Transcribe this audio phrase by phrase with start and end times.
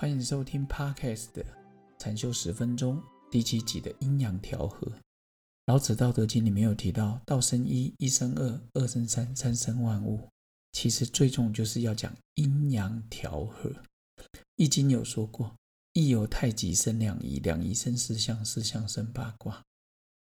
[0.00, 1.44] 欢迎收听 Podcast 的
[1.98, 4.90] 禅修十分钟第七集的阴阳调和。
[5.66, 10.26] 老子《道德经》里面有提到：“道生一，一生二，二生三，三生万物。”
[10.72, 13.68] 其实最重就是要讲阴阳调和。
[14.56, 15.54] 《易经》有说过
[15.92, 19.62] ：“易有太极生两仪，两仪生四象，四象生八卦。”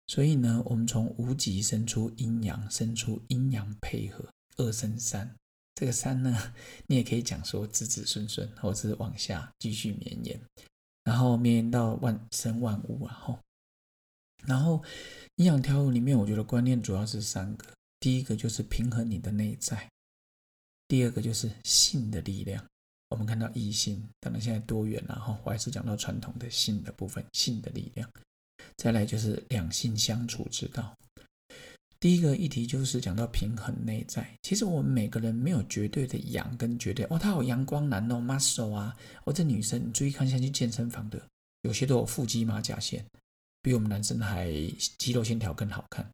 [0.07, 4.29] 所以呢，我们从无极生出阴阳，生出阴阳配合，
[4.59, 5.35] 二生三。
[5.77, 6.55] 这个三呢，
[6.87, 10.41] 你也可以讲说子子孙孙，或者是往下继续绵延，
[11.05, 13.13] 然后绵延到万生万物啊！
[13.13, 13.39] 吼，
[14.47, 14.83] 然后
[15.35, 17.67] 阴阳调和里面，我觉得观念主要是三个：
[18.01, 19.77] 第一个就是平衡你的内在；
[20.89, 22.65] 第二个就是性的力量。
[23.11, 28.11] 我们看到异性，当然现在多元了哈，我还是讲到传统的性的部分，性的力量。
[28.79, 30.97] 再来就是两性相处之道。
[32.07, 34.25] 第一个议题就是讲到平衡内在。
[34.41, 41.21] 其实我们每个人没有绝对的阳跟绝对哦，他有阳光男哦，muscle 啊，哦这女生，你注意看一下去健身房的，
[41.63, 43.05] 有些都有腹肌马甲线，
[43.61, 44.53] 比我们男生还
[44.99, 46.09] 肌肉线条更好看。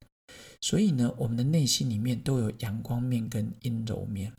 [0.63, 4.33] 所以呢，我们的内心里面都有阳光面跟阴柔面。《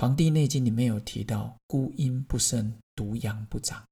[0.00, 3.84] 黄帝内经》里面有提到，孤阴不生，独阳不长。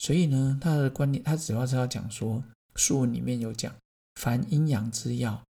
[0.00, 2.38] 所以呢，他的观念，他主要是要讲说，
[2.74, 3.72] 《书文》里面有讲，
[4.16, 5.40] 凡阴阳之要。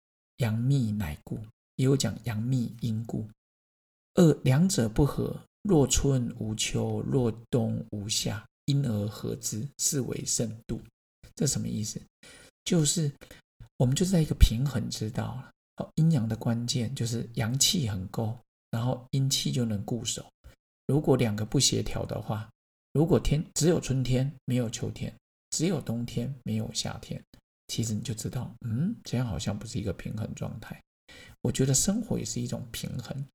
[0.43, 1.39] 阳秘乃故，
[1.77, 3.25] 也有讲阳秘阴故。
[4.15, 10.81] 二两者不合，若春无秋，若冬无夏，因而合之，是为盛度。
[11.37, 12.03] 这什么意思？
[12.65, 13.11] 就是
[13.77, 15.51] 我们就在一个平衡之道了。
[15.95, 18.37] 阴阳的关键就是阳气很够，
[18.73, 20.27] 然后阴气就能固守。
[20.89, 22.51] 如果两个不协调的话，
[22.93, 25.15] 如果天只有春天没有秋天，
[25.51, 27.23] 只有冬天没有夏天。
[27.73, 30.79] 其实你就知道，嗯，这样好像不是一个平衡状态。
[31.41, 33.27] 我觉得生活也是一种平衡。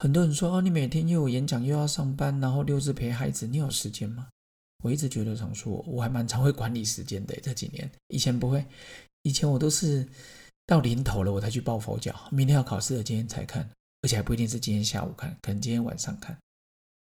[0.00, 4.28] 很多人说，哦，你每天又有演讲又要上班，然后六日陪孩子，你有时间吗？
[4.82, 7.38] 我一直觉得常说，我还蛮常会管理时间的。
[7.40, 8.66] 这几年以前不会，
[9.22, 10.04] 以前我都是
[10.66, 13.70] 到临头了我才去抱佛脚，明天要考试了，今天才看，
[14.02, 16.36] 而且还不一定是今天下午看，可能今天晚上看。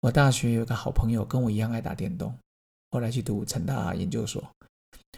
[0.01, 2.37] 我大学有个好朋友跟我一样爱打电动，
[2.89, 4.45] 后来去读成大研究所。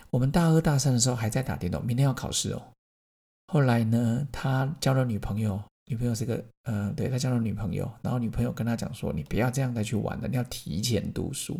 [0.09, 2.61] 我们大二大三的时候还在打电动，明天要考试哦。
[3.47, 11.59] 后来呢，他交了女朋友，女朋友是个，呃，对他交了女朋友，然后女朋友跟他讲说：“你不要这样再去玩了，你要提前读书。”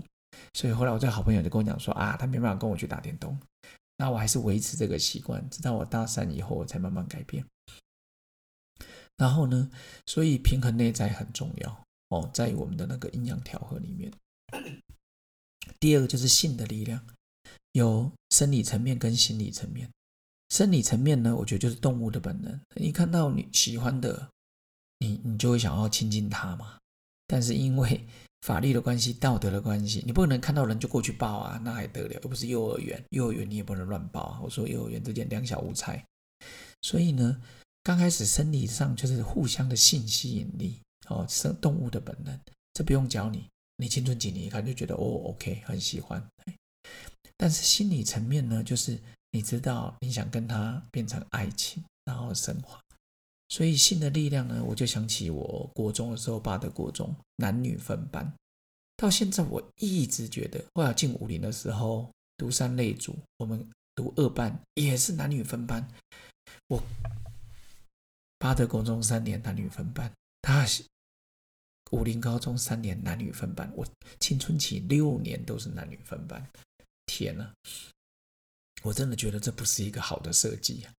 [0.54, 3.38] 所以后来我这好朋友就跟我讲说：“啊，他没办法跟我去打电动。”
[3.98, 7.46] 那我还是维持这个习惯，直到我大三以后我才慢慢改变。
[9.18, 9.70] 然后呢，
[10.06, 14.12] 所以平衡内在很重要哦，在我们的那个阴阳调和里面。
[15.80, 17.06] 第二个就是性的力量。
[17.74, 19.90] 有生理层面跟心理层面。
[20.50, 22.59] 生理层面呢，我觉得就是动物的本能。
[22.76, 24.30] 你看到你喜欢的，
[25.00, 26.78] 你你就会想要亲近他嘛。
[27.28, 28.06] 但是因为
[28.42, 32.20] 法律的关系、道德的关系，你不可能看到人就过去抱啊，那还得了？
[32.22, 34.40] 又不是幼儿园，幼儿园你也不能乱抱啊。
[34.44, 36.04] 我说幼儿园这件两小无猜。
[36.81, 37.42] 所以呢，
[37.84, 42.38] 刚开始生理上就是互相的性吸引力哦，生动物的本能，
[42.74, 46.22] 这不用教你，你青春期你一看就觉得哦，OK，很喜欢。
[47.41, 49.00] 但是心理层面呢，就是
[49.31, 52.79] 你知道你想跟他变成爱情，然后升华。
[53.50, 58.31] 所以性的力量呢，我就想起我国中的时候，爸的国中男女分班，
[58.96, 65.84] 到现在我一直觉得，后来进武林的时候读三类组，我们读二班也是男女分班。
[66.68, 66.80] 我
[68.38, 70.12] 八德国中三年男女分班，
[70.44, 70.63] 他
[71.90, 73.84] 武林高中三年男女分班，我
[74.19, 76.47] 青春期六年都是男女分班。
[77.06, 77.51] 天呐，
[78.84, 80.94] 我真的觉得这不是一个好的设计啊！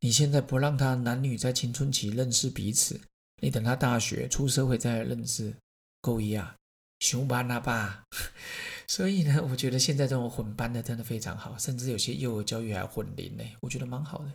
[0.00, 3.00] 你现在不让他男女在青春期认识彼此，
[3.40, 5.54] 你等他大学出社会再认识，
[6.00, 6.54] 够一啊，
[7.00, 8.04] 熊班了吧？
[8.86, 14.26] 所以呢，我觉得现在这种混班的真的非常好，甚至有些幼儿教育还混龄呢，我觉得蛮好的。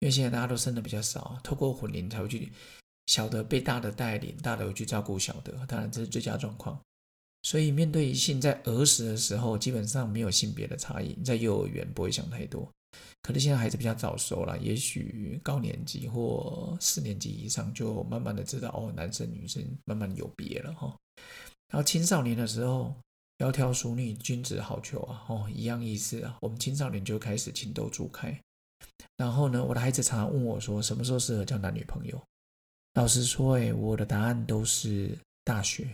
[0.00, 2.52] 因为现在大家都生的比较少，透过混龄才会去
[3.06, 6.78] 小的被大的带领，大的会去照顾小的，当然这是最佳状况。
[7.42, 11.14] 所以，面对性，在儿时的时候，基本上没有性别的差异。
[11.24, 12.68] 在幼儿园不会想太多，
[13.22, 20.94] 可是现在孩子比较早熟了，也许高年级或四年级以上，就慢慢的知道哦，男生女生慢慢有别了哈。
[21.70, 22.94] 然后青少年的时候，
[23.38, 26.36] 窈窕淑女，君子好逑啊，哦，一样意思啊。
[26.40, 28.38] 我们青少年就开始情窦初开。
[29.16, 32.20] 然后呢，我的孩子常常问我说，什么时候适合交男女朋友？
[32.94, 35.88] 老实说，哎，我的答案都是大学。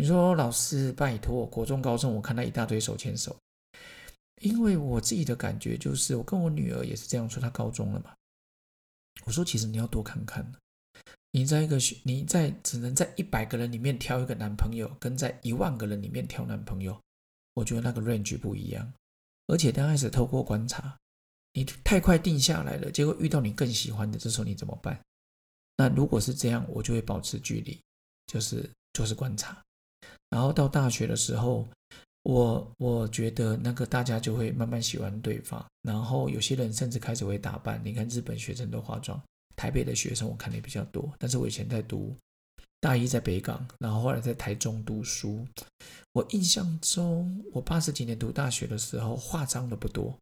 [0.00, 3.36] 你说老师拜托，国中、高中我看到一大堆手牵手，
[4.40, 8.14] 因为我自己的感觉就是，我跟我女儿也是这样说，她高中了嘛。
[9.26, 10.50] 我说其实你要多看看，
[11.32, 16.98] 你在一个你在只能在一百个人里面挑一个男朋友，跟在一万个人里面挑男朋友，
[17.52, 18.90] 我觉得那个 range 不一样。
[19.48, 20.96] 而且刚开始透过观察，
[21.52, 24.98] 你太快定下来了，结果遇到你更喜欢的，这时候你怎么办？
[25.76, 27.78] 那如果是这样，我就会保持距离，
[28.28, 29.62] 就是就是观察。
[30.30, 31.68] 然后到大学的时候，
[32.22, 37.80] 我我觉得那个大家就会慢慢喜欢对方，然后有些人甚至开始会打扮。
[37.84, 39.20] 你看日本学生都化妆，
[39.56, 41.12] 台北的学生我看的也比较多。
[41.18, 42.14] 但是我以前在读
[42.80, 45.46] 大一在北港，然后后来在台中读书。
[46.12, 50.16] 我印象中，我八十几年读大学的时候化妆的不多，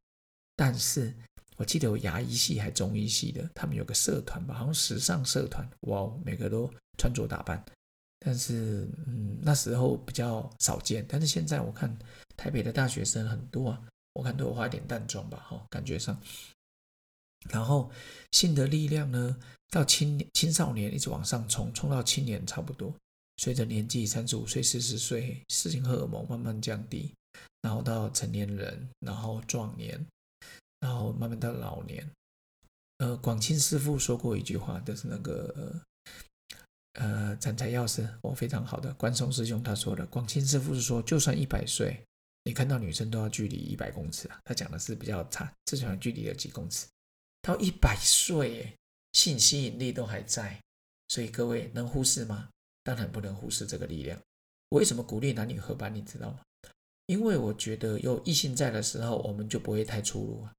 [0.55, 1.15] 但是
[1.57, 7.65] 我记得有牙医系还中医系的，他们有个社团吧，好像时尚社团，哇，每个都穿着打扮。
[8.21, 11.07] 但是，嗯，那时候比较少见。
[11.09, 11.97] 但是现在我看
[12.37, 13.81] 台北的大学生很多啊，
[14.13, 16.21] 我看都有化点淡妆吧，哈，感觉上。
[17.49, 17.91] 然后
[18.33, 19.39] 性的力量呢，
[19.71, 22.93] 到青青少年一直往上冲，冲到青年差不多。
[23.37, 27.15] 随着年纪三十五岁、四十岁，性荷尔蒙慢慢降低，
[27.63, 30.05] 然后到成年人，然后壮年，
[30.81, 32.05] 然后慢慢到老年。
[32.99, 35.81] 呃，广清师傅说过一句话，就是那个。
[36.99, 40.05] 呃斩财药师，我非常好的关松师兄他说的。
[40.07, 41.97] 广清师傅是说，就算一百岁，
[42.43, 44.39] 你看到女生都要距离一百公尺啊。
[44.45, 46.87] 他讲的是比较差，至少距离有几公尺。
[47.41, 48.75] 到一百岁，
[49.13, 50.61] 性吸引力都还在，
[51.09, 52.49] 所以各位能忽视吗？
[52.83, 54.19] 当然不能忽视这个力量。
[54.71, 55.95] 为什么鼓励男女合班？
[55.95, 56.41] 你知道吗？
[57.07, 60.53] 因为我觉得有异性在的时候，我们就不会太粗鲁啊。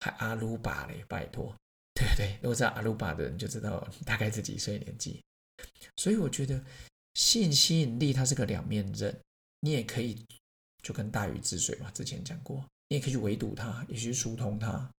[0.00, 1.54] 还阿鲁巴嘞，拜托，
[1.94, 2.36] 对不对？
[2.42, 5.22] 如果知道阿鲁巴的人就知道大概是几岁年纪。
[5.96, 6.62] 所以我觉得
[7.14, 9.16] 性吸引力它是个两面刃，
[9.60, 10.24] 你也可以
[10.82, 14.90] 就跟大禹治水嘛，之前讲过，你也可以去围堵它，也去疏通它。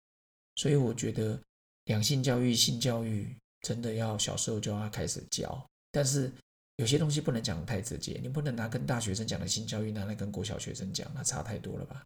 [0.57, 1.39] 所以我觉得
[1.87, 6.33] 两性教育、性教育真的要小时候就要开始教，但是
[6.77, 12.05] 有些东西不能讲的太直接，你不能拿跟大学生讲的性教育拿来跟国小学生讲，那差太多了吧？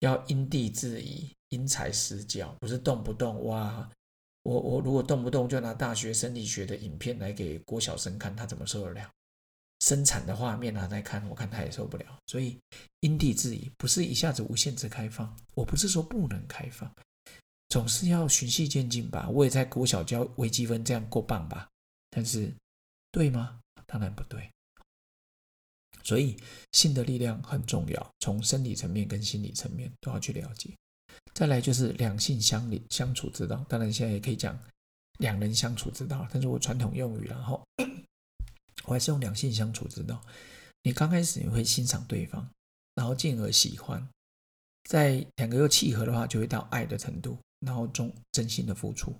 [0.00, 3.90] 要因地制宜、因材施教，不是动不动哇。
[4.48, 9.10] 我我如果动不动就拿大学生理学的影片来给郭晓生看，他怎么受得了？
[9.80, 12.18] 生产的画面拿来看，我看他也受不了。
[12.26, 12.58] 所以
[13.00, 15.36] 因地制宜，不是一下子无限制开放。
[15.54, 16.90] 我不是说不能开放，
[17.68, 19.28] 总是要循序渐进吧。
[19.28, 21.68] 我也在郭小教微积分，这样够棒吧？
[22.08, 22.50] 但是
[23.12, 23.60] 对吗？
[23.86, 24.50] 当然不对。
[26.02, 26.38] 所以
[26.72, 30.70] 性的力量很重要，从生理层面跟心理层面都要去了解。
[31.34, 34.58] 再来就是两性相理相处之道，当然现在也可以讲
[35.18, 37.62] 两人相处之道，但是我传统用语，然后
[38.86, 40.20] 我还是用两性相处之道。
[40.82, 42.48] 你刚开始你会欣赏对方，
[42.94, 44.08] 然后进而喜欢，
[44.84, 49.14] 在两个又契合的话，就会到爱的程度，然后中真心的付出。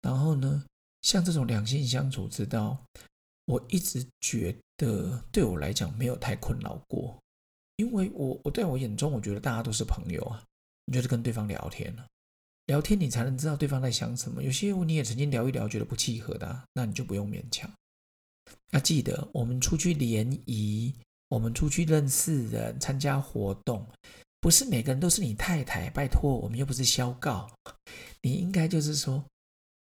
[0.00, 0.64] 然后呢，
[1.02, 2.76] 像这种两性相处之道，
[3.44, 7.16] 我一直觉得对我来讲没有太困扰过，
[7.76, 10.42] 因为我我在我眼中，我觉得大家都是朋友啊。
[10.86, 12.06] 你就是跟对方聊天了，
[12.66, 14.40] 聊天你才能知道对方在想什么。
[14.40, 17.68] 有些你也曾经聊一聊，觉得不契合的，那你就不用勉强。
[18.70, 20.94] 要记得，我们出去联谊，
[21.28, 23.84] 我们出去认识人、参加活动，
[24.40, 25.90] 不是每个人都是你太太。
[25.90, 27.50] 拜托，我们又不是消告。
[28.22, 29.24] 你应该就是说，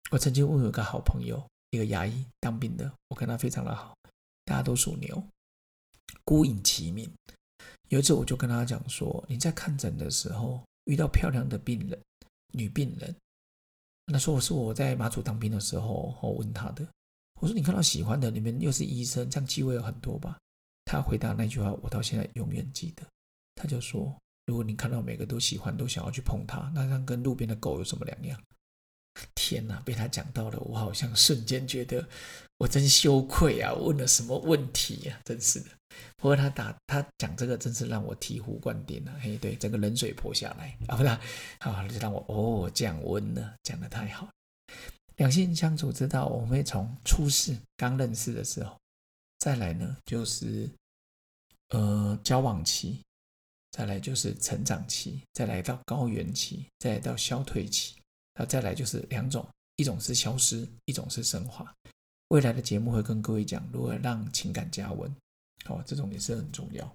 [0.09, 3.95] 我曾经问有个好朋友，一个牙医当兵的，我跟他非常的好，
[4.43, 5.23] 大家都属牛，
[6.23, 7.07] 孤影其名。
[7.89, 10.63] 有一次我就跟他讲说，你在看诊的时候。
[10.85, 11.99] 遇到漂亮的病人，
[12.53, 13.15] 女病人，
[14.05, 16.87] 那说我是我在马祖当兵的时候，我问他的，
[17.41, 20.37] 我说你看到喜欢的，你们又是医生，这样机会有很多吧？
[20.85, 23.03] 他回答那句话，我到现在永远记得。
[23.55, 24.15] 他就说，
[24.45, 28.39] 如果你看到每个都喜欢，都想要去碰他，那样跟路边的狗有什么两样？
[29.45, 32.03] 天呐，被他讲到了，我好像瞬间觉得
[32.57, 33.71] 我真羞愧啊！
[33.73, 35.21] 问了什么问题呀？
[35.23, 35.67] 真是的。
[36.17, 39.13] 不过他打他讲这个，真是让我醍醐灌顶了。
[39.21, 40.97] 嘿，对，整个冷水泼下来啊！
[40.97, 41.09] 不是
[41.59, 44.27] 啊，就让我哦降温了，讲的太好。
[45.17, 48.75] 两性相处之道，我们会从初识刚认识的时候，
[49.37, 50.67] 再来呢就是
[51.69, 52.99] 呃交往期，
[53.71, 57.95] 再来就是成长期，再来到高原期，再来到消退期。
[58.37, 61.73] 那再来就是两种，一种是消失，一种是升华。
[62.29, 65.15] 未来的节目会跟各位讲如何让情感加温，
[65.63, 66.91] 好，这种也是很重要。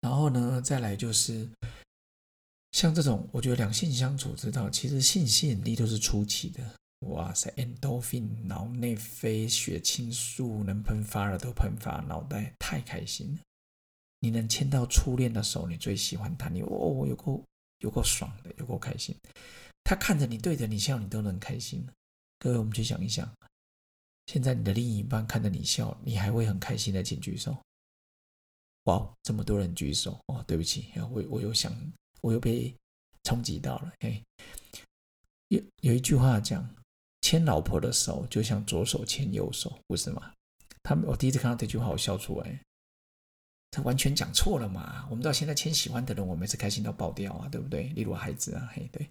[0.00, 1.48] 然后呢，再来就是
[2.72, 6.62] 像这种，我觉得两性相处之道，其实性吸引力都是初期的。
[7.00, 13.40] 哇塞，endorphin 脑内啡、血清素能喷发了都喷发，脑袋太开心了。
[14.20, 17.44] 你能牵到初恋的手，你最喜欢他，你哦，有够
[17.78, 19.14] 有够爽的，有够开心。
[19.84, 21.86] 他看着你，对着你笑，你都能开心。
[22.38, 23.30] 各位，我们去想一想，
[24.26, 27.56] 现在你的另一半看着你笑，你还会很开心的，请举手。
[28.84, 31.74] 哇，这么多人举手哦，对不起，我我又想，
[32.20, 32.74] 我又被
[33.24, 33.92] 冲击到了。
[34.00, 34.22] 嘿，
[35.48, 36.68] 有有一句话讲，
[37.22, 40.32] 牵老婆的手就像左手牵右手，不是吗？
[40.82, 42.60] 他们我第一次看到这句话，我笑出来。
[43.70, 45.06] 他完全讲错了嘛？
[45.10, 47.84] 我们到现在签喜欢的人，我们是开心到爆掉啊，对不对？
[47.90, 49.08] 例如孩子啊，嘿，对。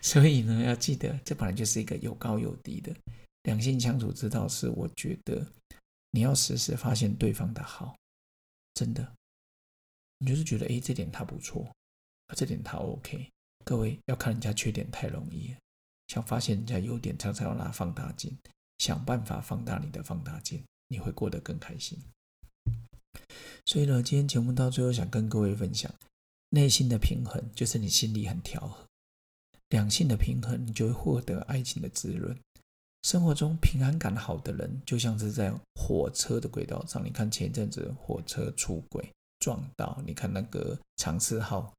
[0.00, 2.94] 所以呢，要记得，这本来就是一个有高有低的
[3.42, 4.48] 两性相处之道。
[4.48, 5.46] 是我觉得
[6.10, 7.94] 你要时时发现对方的好，
[8.74, 9.12] 真的，
[10.18, 11.70] 你就是觉得哎，这点他不错，
[12.34, 13.28] 这点他 OK。
[13.64, 15.54] 各位要看人家缺点太容易，
[16.08, 18.36] 想发现人家优点，常常要拿放大镜，
[18.78, 21.96] 想办法放大你的放大镜，你会过得更开心。
[23.72, 25.90] 所以呢，今天节目到最后，想跟各位分享，
[26.50, 28.84] 内心的平衡就是你心里很调和；
[29.70, 32.38] 两性的平衡，你就会获得爱情的滋润。
[33.02, 37.02] 生活中平安感好的人，就像是在火车的轨道上。
[37.02, 41.72] 你看前一阵子火车出轨撞到，你看那个长次号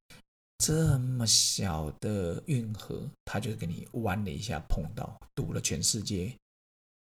[0.58, 6.36] 这么小的运河，它就给你弯了一下，碰到堵了全世界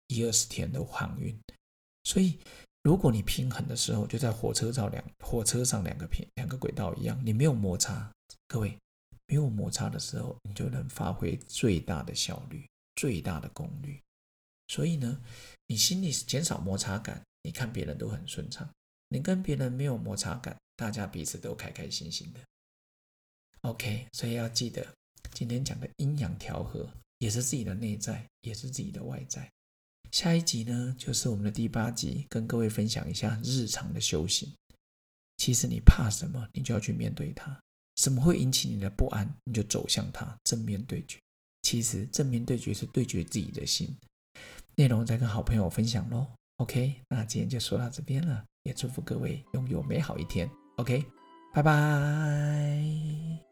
[0.07, 1.39] 一二十天的航运。
[2.05, 2.39] 所以。
[2.83, 8.11] 如果你平衡的时候，就在火车上两火车上两个平两个轨道一样，你没有摩擦，
[8.47, 8.79] 各位
[9.27, 14.01] 没有摩擦的时候，你就能发挥最大的效率、最大的功率。
[14.69, 15.21] 所以呢，
[15.67, 18.69] 你心里减少摩擦感，你看别人都很顺畅。
[19.09, 22.41] 你跟别人没有摩擦感，大家彼此都开开心心的。
[23.63, 24.87] OK，所以要记得
[25.33, 29.51] 今天讲的阴阳调和，也是自己的内在，也是自己的外在。
[30.11, 34.53] 下一集呢，就是我们的第八集，跟各位分享一下日常的修行。
[35.37, 37.61] 其实你怕什么，你就要去面对它；
[37.97, 41.19] 什么会引起你的不安，你就走向它，正面对决。
[41.63, 43.95] 其实正面对决是对决自己的心。
[44.77, 46.27] 内容再跟好朋友分享喽。
[46.57, 50.51] OK，那今天就说到这边了，也祝福各位拥有美好一天。
[50.77, 51.05] OK，
[51.55, 53.48] 拜拜。